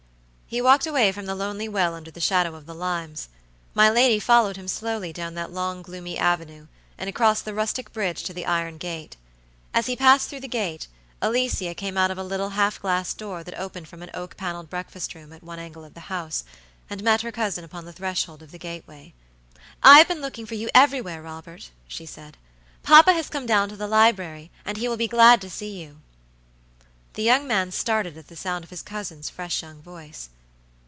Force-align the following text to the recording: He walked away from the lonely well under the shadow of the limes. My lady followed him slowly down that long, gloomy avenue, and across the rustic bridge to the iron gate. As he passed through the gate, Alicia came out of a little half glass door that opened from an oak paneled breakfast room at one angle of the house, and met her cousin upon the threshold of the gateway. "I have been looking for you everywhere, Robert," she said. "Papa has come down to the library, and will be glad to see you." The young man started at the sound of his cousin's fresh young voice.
He 0.51 0.61
walked 0.61 0.85
away 0.85 1.13
from 1.13 1.27
the 1.27 1.33
lonely 1.35 1.69
well 1.69 1.93
under 1.95 2.11
the 2.11 2.19
shadow 2.19 2.55
of 2.55 2.65
the 2.65 2.75
limes. 2.75 3.29
My 3.73 3.89
lady 3.89 4.19
followed 4.19 4.57
him 4.57 4.67
slowly 4.67 5.13
down 5.13 5.33
that 5.35 5.49
long, 5.53 5.81
gloomy 5.81 6.17
avenue, 6.17 6.67
and 6.97 7.09
across 7.09 7.41
the 7.41 7.53
rustic 7.53 7.93
bridge 7.93 8.23
to 8.23 8.33
the 8.33 8.45
iron 8.45 8.77
gate. 8.77 9.15
As 9.73 9.85
he 9.85 9.95
passed 9.95 10.27
through 10.27 10.41
the 10.41 10.49
gate, 10.49 10.87
Alicia 11.21 11.73
came 11.73 11.95
out 11.97 12.11
of 12.11 12.17
a 12.17 12.23
little 12.25 12.49
half 12.49 12.81
glass 12.81 13.13
door 13.13 13.45
that 13.45 13.57
opened 13.57 13.87
from 13.87 14.03
an 14.03 14.09
oak 14.13 14.35
paneled 14.35 14.69
breakfast 14.69 15.15
room 15.15 15.31
at 15.31 15.41
one 15.41 15.57
angle 15.57 15.85
of 15.85 15.93
the 15.93 16.01
house, 16.11 16.43
and 16.89 17.01
met 17.01 17.21
her 17.21 17.31
cousin 17.31 17.63
upon 17.63 17.85
the 17.85 17.93
threshold 17.93 18.43
of 18.43 18.51
the 18.51 18.59
gateway. 18.59 19.13
"I 19.81 19.99
have 19.99 20.09
been 20.09 20.19
looking 20.19 20.45
for 20.45 20.55
you 20.55 20.69
everywhere, 20.75 21.21
Robert," 21.21 21.69
she 21.87 22.05
said. 22.05 22.35
"Papa 22.83 23.13
has 23.13 23.29
come 23.29 23.45
down 23.45 23.69
to 23.69 23.77
the 23.77 23.87
library, 23.87 24.51
and 24.65 24.77
will 24.77 24.97
be 24.97 25.07
glad 25.07 25.39
to 25.43 25.49
see 25.49 25.81
you." 25.81 26.01
The 27.13 27.23
young 27.23 27.47
man 27.47 27.71
started 27.71 28.17
at 28.17 28.27
the 28.27 28.35
sound 28.35 28.65
of 28.65 28.69
his 28.69 28.81
cousin's 28.81 29.29
fresh 29.29 29.61
young 29.61 29.81
voice. 29.81 30.27